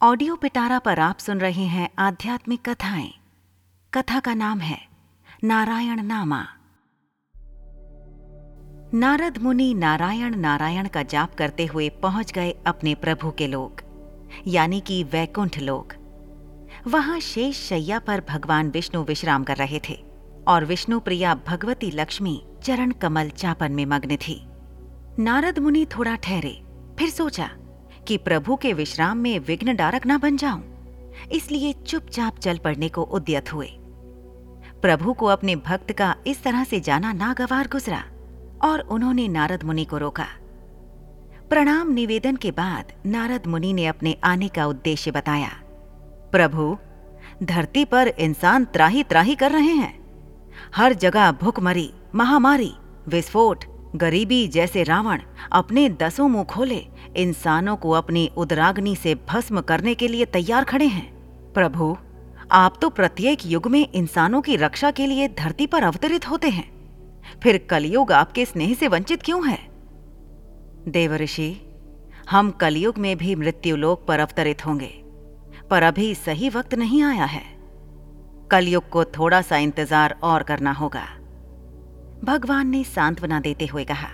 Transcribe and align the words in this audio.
Audio 0.00 0.34
पिटारा 0.36 0.78
पर 0.78 0.98
आप 0.98 1.18
सुन 1.18 1.38
रहे 1.38 1.64
हैं 1.64 1.88
आध्यात्मिक 1.98 2.68
कथाएँ। 2.68 3.12
कथा 3.92 4.20
का 4.20 4.34
नाम 4.34 4.60
है 4.60 4.78
नारायण 5.44 6.02
नामा। 6.02 6.44
नारद 8.94 9.38
मुनि 9.38 9.72
नारायण 9.74 10.36
नारायण 10.36 10.88
का 10.88 11.02
जाप 11.02 11.34
करते 11.34 11.66
हुए 11.66 11.88
पहुँच 11.88 12.32
गए 12.32 12.50
अपने 12.66 12.94
प्रभु 12.94 13.30
के 13.30 13.46
लोक, 13.46 13.80
यानी 14.46 14.80
कि 14.80 15.02
वैकुंठ 15.04 15.58
लोक। 15.58 15.92
वहाँ 16.86 17.20
शेष 17.20 17.66
शैया 17.68 17.98
पर 17.98 18.24
भगवान 18.28 18.70
विष्णु 18.70 19.02
विश्राम 19.02 19.44
कर 19.44 19.56
रहे 19.56 19.80
थे 19.88 20.02
और 20.48 20.64
विष्णु 20.64 21.00
प्रिया 21.00 21.34
भगवती 21.46 21.90
लक्ष्मी 21.90 22.42
चरण 22.62 22.90
कमल 22.92 23.30
चापन 23.30 23.72
में 23.72 23.86
मग्न 23.86 24.16
थी। 24.16 24.42
नारद 25.18 25.58
मुनि 25.58 25.86
थोड़ा 25.86 26.16
ठहरे, 26.16 26.60
फिर 26.98 27.10
सोचा 27.10 27.50
कि 28.06 28.16
प्रभु 28.16 28.56
के 28.56 28.72
विश्राम 28.72 29.18
में 29.18 29.38
विघ्न 29.38 29.76
डारक 29.76 30.06
ना 30.06 30.18
बन 30.18 30.36
जाऊँ। 30.36 30.62
इसलिए 31.32 31.72
चुपचाप 31.72 32.38
चल 32.38 32.58
पड़ने 32.58 32.88
को 32.88 33.02
उद्यत 33.02 33.52
हुए। 33.52 33.68
प्रभु 34.82 35.12
को 35.12 35.26
अपने 35.26 35.56
भक्त 35.56 35.92
का 35.92 36.16
इस 36.26 36.42
तरह 36.42 36.64
से 36.64 36.80
जाना 36.80 37.12
नागवार 37.12 37.68
गुजरा, 37.68 38.04
और 38.62 38.80
उन्होंने 38.80 39.28
नारद 39.28 39.62
मुनि 39.62 39.84
को 39.84 39.98
रोका। 39.98 40.26
प्रणाम 41.50 41.92
निवेदन 41.92 42.36
के 42.36 42.50
बाद 42.50 42.92
नारद 43.06 43.46
मुनि 43.46 43.72
ने 43.72 43.86
अपने 43.86 44.16
आने 44.24 44.48
का 44.48 44.66
उद्देश्य 44.66 45.10
बताया। 45.10 45.50
प्रभु, 46.32 46.76
धरती 47.42 47.84
पर 47.84 48.08
इंसान 48.08 48.64
त्राही 48.64 49.02
त्राही 49.02 49.34
कर 49.34 49.52
रहे 49.52 49.74
हैं। 49.74 50.06
हर 50.76 50.92
जगह 50.92 51.32
भूखमरी, 51.32 51.92
महामारी, 52.14 52.72
विस्फोट 53.08 53.64
गरीबी 53.96 54.46
जैसे 54.48 54.82
रावण 54.82 55.20
अपने 55.52 55.88
दसों 55.90 56.28
मुँह 56.28 56.44
खोले, 56.44 56.82
इंसानों 57.16 57.76
को 57.76 57.90
अपनी 57.90 58.30
उदराग्नि 58.36 58.94
से 58.96 59.14
भस्म 59.28 59.60
करने 59.60 59.94
के 59.94 60.08
लिए 60.08 60.24
तैयार 60.24 60.64
खड़े 60.64 60.86
हैं। 60.86 61.06
प्रभु, 61.52 61.96
आप 62.52 62.78
तो 62.82 62.88
प्रत्येक 62.90 63.46
युग 63.46 63.66
में 63.66 63.86
इंसानों 63.90 64.40
की 64.42 64.56
रक्षा 64.56 64.90
के 64.90 65.06
लिए 65.06 65.28
धरती 65.28 65.66
पर 65.66 65.82
अवतरित 65.82 66.28
होते 66.28 66.48
हैं। 66.48 66.70
फिर 67.42 67.58
कलयुग 67.70 68.12
आपके 68.12 68.44
स्नेह 68.44 68.74
से 68.74 68.88
वंचित 68.88 69.22
क्यों 69.22 69.46
है? 69.48 69.58
देवऋषि 70.88 71.54
हम 72.30 72.50
कलयुग 72.50 72.98
में 72.98 73.16
भी 73.16 73.34
मृत्युलोक 73.34 74.04
पर 74.06 74.20
अवतरित 74.20 74.66
होंगे, 74.66 74.92
पर 75.70 75.82
अभी 75.82 76.14
सही 76.14 76.48
वक्त 76.48 76.74
नहीं 76.74 77.02
आया 77.02 77.24
है। 77.24 77.44
कलयुग 78.50 78.88
को 78.88 79.04
थोड़ा 79.04 79.40
सा 79.42 79.56
इंतज़ार 79.56 80.18
और 80.22 80.42
करना 80.42 80.72
होगा। 80.72 81.06
भगवान 82.26 82.68
ने 82.68 82.84
सांत्वना 82.84 83.40
देते 83.40 83.66
हुए 83.66 83.84
कहा, 83.84 84.08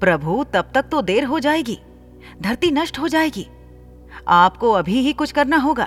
प्रभु, 0.00 0.44
तब 0.44 0.70
तक 0.74 0.82
तो 0.82 1.02
देर 1.02 1.24
हो 1.24 1.38
जाएगी, 1.38 1.78
धरती 2.42 2.70
नष्ट 2.70 2.98
हो 2.98 3.08
जाएगी। 3.08 3.46
आपको 4.28 4.70
अभी 4.72 5.00
ही 5.00 5.12
कुछ 5.12 5.32
करना 5.32 5.56
होगा। 5.56 5.86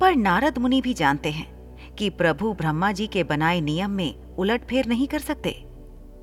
पर 0.00 0.16
नारद 0.16 0.58
मुनि 0.58 0.80
भी 0.80 0.94
जानते 0.94 1.30
हैं 1.30 1.46
कि 1.98 2.10
प्रभु 2.10 2.52
ब्रह्मा 2.52 2.92
जी 2.92 3.06
के 3.06 3.24
बनाए 3.24 3.60
नियम 3.60 3.90
में 3.90 4.36
उलटफेर 4.36 4.86
नहीं 4.86 5.08
कर 5.08 5.18
सकते। 5.18 5.50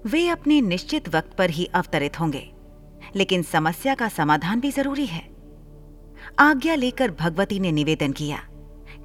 वे 0.06 0.28
अपने 0.28 0.62
निश्चित 0.62 1.16
वक्त 1.16 1.36
पर 1.38 1.50
ही 1.50 1.66
अवतरित 1.66 2.20
होंगे, 2.20 2.52
लेकिन 3.16 3.44
समस्या 3.44 3.96
का 3.96 4.08
समाधान 4.08 4.60
भी 4.60 4.72
ज़रूरी 4.72 5.06
है। 5.06 5.28
आज्ञा 6.40 6.76
लेकर 6.76 7.12
भगवती 7.12 7.60
ने 7.60 7.72
निवेदन 7.72 8.12
किया। 8.12 8.40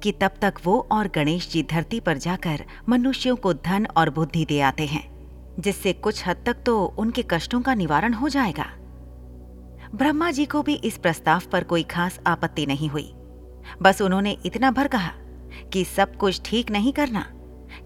कि 0.03 0.11
तब 0.11 0.31
तक 0.41 0.53
वो 0.63 0.77
और 0.91 1.07
गणेश 1.07 1.49
जी 1.49 1.63
धरती 1.63 1.99
पर 1.99 2.17
जाकर 2.17 2.63
मनुष्यों 2.89 3.35
को 3.35 3.53
धन 3.53 3.85
और 3.87 4.09
बुद्धि 4.09 4.45
दे 4.45 4.59
आते 4.61 4.85
हैं, 4.85 5.03
जिससे 5.59 5.93
कुछ 5.93 6.27
हद 6.27 6.43
तक 6.45 6.63
तो 6.65 6.83
उनके 6.99 7.23
कष्टों 7.29 7.61
का 7.61 7.73
निवारण 7.73 8.13
हो 8.13 8.29
जाएगा। 8.29 8.65
ब्रह्मा 9.95 10.31
जी 10.31 10.45
को 10.45 10.61
भी 10.63 10.73
इस 10.75 10.97
प्रस्ताव 10.97 11.41
पर 11.51 11.63
कोई 11.63 11.83
खास 11.83 12.19
आपत्ति 12.27 12.65
नहीं 12.65 12.89
हुई। 12.89 13.11
बस 13.81 14.01
उन्होंने 14.01 14.37
इतना 14.45 14.71
भर 14.71 14.87
कहा 14.87 15.11
कि 15.73 15.83
सब 15.85 16.15
कुछ 16.15 16.41
ठीक 16.45 16.71
नहीं 16.71 16.93
करना, 16.93 17.25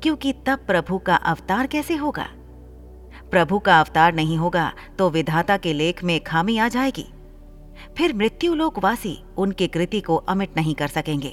क्योंकि 0.03 0.33
तब 0.45 0.65
प्रभु 0.67 0.97
का 0.97 1.15
अवतार 1.15 1.67
कैसे 1.67 1.95
होगा? 1.95 2.27
प्रभु 3.31 3.59
का 3.59 3.79
अवतार 3.79 4.13
नहीं 4.13 4.37
होगा 4.37 4.71
तो 4.97 5.09
विधाता 5.09 5.57
के 5.57 5.73
लेख 5.73 6.03
में 6.03 6.19
खामी 6.23 6.57
आ 6.57 6.67
जाएगी। 6.67 7.05
फिर 7.97 8.13
मृत्युलोकवासी 8.13 9.17
उनकी 9.37 9.67
कृति 9.67 10.01
को 10.01 10.15
अमिट 10.15 10.57
नहीं 10.57 10.75
कर 10.75 10.87
सकेंगे। 10.87 11.29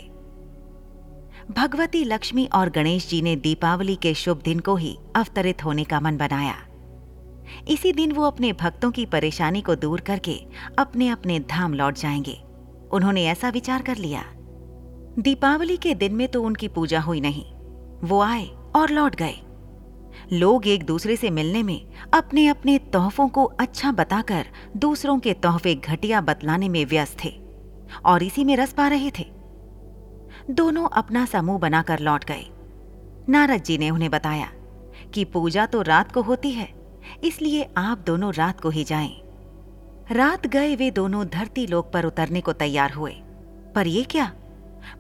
भगवती 1.51 2.05
लक्ष्मी 2.05 2.47
और 2.47 2.71
गणेश 2.71 3.09
जी 3.09 3.23
ने 3.23 3.37
दीपावली 3.37 3.97
के 3.97 4.15
शुभ 4.15 4.43
दिन 4.45 4.59
को 4.59 4.77
ही 4.77 4.99
अवतरित 5.17 5.65
होने 5.65 5.85
का 5.85 6.01
मन 6.01 6.17
बनाया। 6.17 6.55
इसी 7.69 7.93
दिन 7.93 8.13
वो 8.13 8.23
अपने 8.23 8.53
भक्तों 8.53 8.91
की 8.91 9.07
परेशानी 9.07 9.61
को 9.61 9.75
दूर 9.75 10.01
करके 10.01 10.41
अपने 10.79 11.09
अपने 11.09 11.41
धाम 11.41 11.75
लौट 11.75 11.95
जाएँगे। 11.95 12.43
उन्होंने 12.93 13.27
ऐसा 13.27 13.49
विचार 13.49 13.83
कर 13.83 13.97
लिया। 13.97 14.25
दीपावली 15.19 15.77
के 15.77 15.95
दिन 15.95 16.15
में 16.15 16.29
तो 16.29 16.43
उनकी 16.43 16.69
पूजा 16.69 17.01
हुई 17.01 17.21
नहीं। 17.21 17.45
वो 18.09 18.21
आए 18.21 18.47
और 18.77 18.91
लौट 18.91 19.17
गए। 19.17 19.35
लोग 20.33 20.67
एक 20.67 20.85
दूसरे 20.85 21.17
से 21.17 21.31
मिलने 21.31 21.63
में 21.63 21.87
अपने 22.15 22.47
अपने 22.47 22.79
तोहफों 22.79 23.29
को 23.29 23.45
अच्छा 23.45 23.93
बताकर 23.93 24.47
दूसरों 24.77 25.19
के 25.19 25.35
तोहफे 25.35 25.75
घटिया 25.75 26.21
बतलाने 26.21 26.69
में 26.69 26.87
व्यस्त 26.87 27.25
थे 27.25 27.41
और 28.05 28.23
इसी 28.23 28.45
में 28.45 28.57
रस 28.57 28.73
पा 28.73 28.89
रहे 28.89 29.11
थे। 29.11 29.32
दोनों 30.51 30.89
अपना 30.89 31.25
समूह 31.25 31.59
बनाकर 31.59 31.99
लौट 31.99 32.25
गए। 32.25 32.45
नारद 33.29 33.63
जी 33.63 33.79
ने 33.79 33.91
उन्हें 33.91 34.11
बताया 34.11 34.49
कि 35.15 35.25
पूजा 35.25 35.67
तो 35.67 35.83
रात 35.83 36.13
को 36.13 36.23
होती 36.23 36.51
है, 36.51 36.69
इसलिए 37.25 37.69
आप 37.77 37.99
दोनों 37.99 38.33
रात 38.35 38.61
को 38.61 38.71
ही 38.71 38.85
जाएँ। 38.85 39.21
रात 40.13 40.47
गए 40.47 40.75
वे 40.77 40.91
दोनों 40.91 41.27
धरती 41.27 41.67
लोक 41.67 41.93
पर 41.93 42.05
उतरने 42.05 42.41
को 42.41 42.53
तैयार 42.53 42.93
हुए। 42.93 43.13
पर 43.75 43.87
ये 43.87 44.03
क्या? 44.05 44.33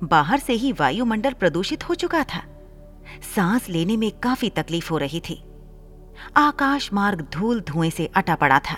बाहर 0.04 0.38
से 0.38 0.52
ही 0.52 0.72
वायुमंडल 0.72 1.32
प्रदूषित 1.32 1.88
हो 1.88 1.94
चुका 1.94 2.22
था। 2.24 2.42
सांस 3.34 3.68
लेने 3.68 3.96
में 3.96 4.10
काफ़ी 4.18 4.50
तकलीफ़ 4.50 4.90
हो 4.90 4.98
रही 4.98 5.20
थी। 5.20 5.42
आकाश 6.36 6.92
मार्ग 6.92 7.26
धूल 7.32 7.60
धुएँ 7.60 7.90
से 7.90 8.06
अटा 8.06 8.34
पड़ा 8.34 8.58
था। 8.60 8.76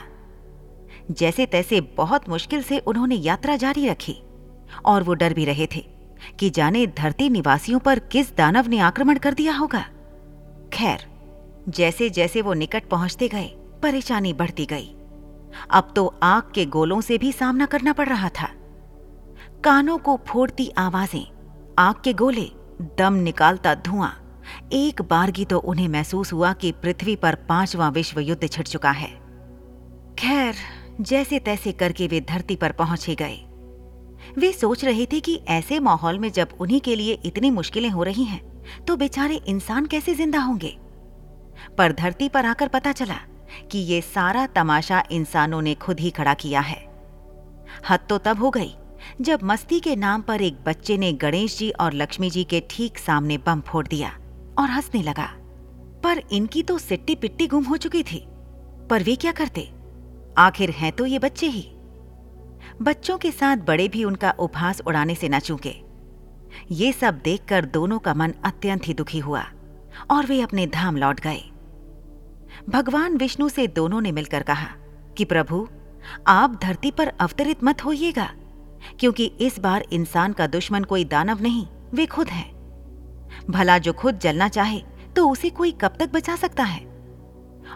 जैसे 1.11 1.47
तैसे 1.47 1.81
बहुत 1.97 2.29
मुश्किल 2.29 2.63
से 2.63 2.79
उन्होंने 2.79 3.15
यात्रा 3.15 3.57
जारी 3.57 3.89
रखी, 3.89 4.17
और 4.85 5.03
वो 5.03 5.15
डर 5.15 5.35
भी 5.35 5.45
रहे 5.45 5.67
थे। 5.67 5.94
कि 6.41 6.51
जाने 6.51 6.87
धरती 6.87 7.29
निवासियों 7.31 7.79
पर 7.79 7.99
किस 7.99 8.37
दानव 8.37 8.69
ने 8.69 8.79
आक्रमण 8.79 9.19
कर 9.19 9.35
दिया 9.35 9.55
होगा। 9.55 9.85
खैर 10.73 11.07
जैसे 11.69 12.11
जैसे 12.11 12.43
वो 12.43 12.55
निकट 12.55 12.89
पहुँचते 12.89 13.29
गए, 13.29 13.51
परेशानी 13.83 14.33
बढ़ती 14.33 14.67
गई। 14.67 14.95
अब 15.71 15.93
तो 15.97 16.15
आग 16.23 16.43
के 16.55 16.65
गोलों 16.67 17.01
से 17.01 17.19
भी 17.19 17.33
सामना 17.33 17.67
करना 17.67 17.93
पड़ 17.93 18.09
रहा 18.09 18.29
था। 18.29 18.49
कानों 19.65 19.99
को 19.99 20.21
फोड़ती 20.29 20.71
आवाज़ें, 20.79 21.27
आग 21.79 21.95
के 22.05 22.13
गोले, 22.13 22.51
दम 22.99 23.15
निकालता 23.15 23.75
धुआँ। 23.75 24.13
एक 24.73 25.03
बारगी 25.03 25.45
तो 25.45 25.59
उन्हें 25.59 25.89
महसूस 25.89 26.33
हुआ 26.33 26.53
कि 26.53 26.73
पृथ्वी 26.73 27.17
पर 27.17 27.35
पांचवा 27.35 27.89
विश्व 27.89 28.21
युद्ध 28.21 28.49
छिड़ 28.49 28.67
चुका 28.67 28.91
है। 28.91 29.09
खैर 30.19 30.55
जैसे 31.01 31.39
तैसे 31.39 31.73
करके 31.73 32.07
वे 32.07 32.21
धरती 32.21 32.57
पर 32.57 32.73
पहुँच 32.73 33.11
गए। 33.11 33.39
वे 34.39 34.53
सोच 34.53 34.85
रहे 34.85 35.07
थे 35.07 35.21
कि 35.21 35.41
ऐसे 35.49 35.79
माहौल 35.81 36.19
में 36.19 36.31
जब 36.33 36.57
उन्हीं 36.61 36.81
के 36.81 36.97
लिए 36.97 37.19
इतनी 37.25 37.51
मुश्किलें 37.51 37.89
हो 37.91 38.03
रही 38.03 38.25
हैं 38.25 38.41
तो 38.85 38.97
बेचारे 38.97 39.41
इंसान 39.47 39.87
कैसे 39.87 40.15
ज़िंदा 40.15 40.39
होंगे? 40.39 40.77
पर 41.79 41.93
धरती 41.93 42.29
पर 42.29 42.47
आकर 42.47 42.69
पता 42.69 42.93
चला 42.93 43.19
कि 43.73 43.79
ये 43.79 44.01
सारा 44.01 44.47
तमाशा 44.47 45.03
इंसानों 45.11 45.61
ने 45.63 45.75
खुद 45.75 46.01
ही 46.01 46.11
खड़ा 46.11 46.35
किया 46.35 46.61
है। 46.61 46.83
हद 47.89 48.07
तो 48.09 48.19
तब 48.19 48.39
हो 48.39 48.51
गई 48.51 48.75
जब 49.21 49.41
मस्ती 49.45 49.81
के 49.81 49.97
नाम 49.97 50.23
पर 50.23 50.43
एक 50.43 50.59
बच्चे 50.67 50.97
ने 50.99 51.13
गणेश 51.13 51.59
जी 51.59 51.71
और 51.71 51.93
लक्ष्मी 51.93 52.31
जी 52.31 52.45
के 52.45 52.63
ठीक 52.71 52.99
सामने 52.99 53.39
बम 53.39 53.61
फोड़ 53.61 53.87
दिया 53.87 54.09
और 54.59 54.71
हंसने 54.71 55.03
लगा। 55.03 55.29
पर 56.05 56.23
इनकी 56.33 56.63
तो 56.63 56.79
सिट्टी 56.79 57.15
पिट्टी 57.15 57.47
गुम 57.47 57.65
हो 57.65 57.77
चुकी 57.77 58.03
थी। 58.03 58.25
पर 58.91 59.03
वे 59.03 59.17
क्या 59.17 59.33
करते? 59.33 59.69
आखिर 60.39 60.71
हैं 60.71 60.93
तो 60.93 61.07
ये 61.07 61.19
बच्चे 61.19 61.47
ही। 61.47 61.63
बच्चों 62.83 63.19
के 63.19 63.31
साथ 63.31 63.57
बड़े 63.57 63.89
भी 63.89 64.05
उनका 64.05 64.31
उपहास 64.31 64.81
उड़ाने 64.81 65.15
से 65.15 65.29
न 65.29 65.39
चूके। 65.39 65.75
ये 66.71 66.93
सब 66.93 67.19
देखकर 67.19 67.65
दोनों 67.65 67.99
का 67.99 68.15
मन 68.15 68.35
अत्यंत 68.45 68.87
ही 68.87 68.95
दुखी 68.95 69.19
हुआ, 69.19 69.45
और 70.11 70.27
वे 70.27 70.41
अपने 70.41 70.67
धाम 70.67 70.97
लौट 70.97 71.21
गए। 71.21 71.43
भगवान 72.69 73.17
विष्णु 73.17 73.49
से 73.49 73.67
दोनों 73.67 74.01
ने 74.01 74.13
मिलकर 74.13 74.43
कहा 74.43 74.69
कि 75.17 75.25
प्रभु, 75.25 75.67
आप 76.27 76.59
धरती 76.63 76.91
पर 76.91 77.09
अवतरित 77.09 77.65
मत 77.65 77.85
होइएगा, 77.85 78.31
क्योंकि 79.01 79.27
इस 79.41 79.59
बार 79.59 79.85
इंसान 79.93 80.33
का 80.33 80.47
दुश्मन 80.47 80.85
कोई 80.85 81.05
दानव 81.05 81.43
नहीं, 81.43 81.67
वे 81.95 82.07
खुद 82.07 82.29
हैं। 82.29 82.53
भला 83.51 83.79
जो 83.79 83.93
खुद 83.93 84.19
जलना 84.19 84.49
चाहे 84.49 84.83
तो 85.17 85.29
उसे 85.31 85.51
कोई 85.51 85.71
कब 85.73 85.97
तक 85.99 86.13
बचा 86.13 86.37
सकता 86.37 86.63
है? 86.63 86.81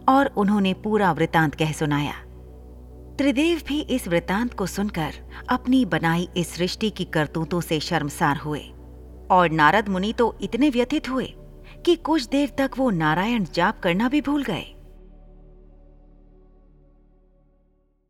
और 0.08 0.26
उन्होंने 0.36 0.72
पूरा 0.74 1.12
वृतांत 1.12 1.54
कह 1.54 1.72
सुनाया। 1.72 2.14
त्रिदेव 3.18 3.60
भी 3.66 3.80
इस 3.80 4.06
वृतांत 4.08 4.52
को 4.54 4.66
सुनकर 4.66 5.14
अपनी 5.48 5.84
बनाई 5.84 6.28
इस 6.36 6.54
सृष्टि 6.54 6.90
की 6.90 7.04
करतूतों 7.04 7.60
से 7.60 7.78
शर्मसार 7.80 8.36
हुए 8.36 8.60
और 9.30 9.50
नारद 9.50 9.88
मुनि 9.88 10.12
तो 10.12 10.38
इतने 10.42 10.70
व्यथित 10.70 11.08
हुए 11.10 11.24
कि 11.84 11.96
कुछ 11.96 12.26
देर 12.26 12.50
तक 12.58 12.70
वो 12.78 12.90
नारायण 12.90 13.44
जाप 13.54 13.80
करना 13.80 14.08
भी 14.08 14.20
भूल 14.20 14.42
गए। 14.42 14.64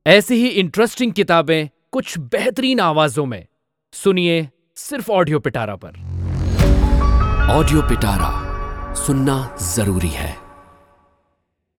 ऐसी 0.06 0.34
ही 0.34 0.48
इंटरेस्टिंग 0.48 1.12
किताबें 1.12 1.68
कुछ 1.92 2.18
बेहतरीन 2.18 2.80
आवाजों 2.80 3.26
में। 3.26 3.46
सुनिए 3.92 4.48
सिर्फ़ 4.76 5.10
ऑडियो 5.10 5.40
पिटारा 5.40 5.76
पर। 5.76 5.96
ऑडियो 7.50 7.82
पिटारा 7.82 8.94
सुनना 8.94 9.56
ज़रूरी 9.62 10.08
है। 10.08 10.47